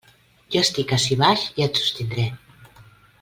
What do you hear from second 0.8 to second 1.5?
ací baix